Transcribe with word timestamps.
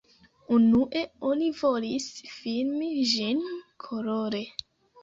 Unue 0.55 1.03
oni 1.31 1.49
volis 1.59 2.09
filmi 2.39 2.91
ĝin 3.13 3.47
kolore. 3.87 4.45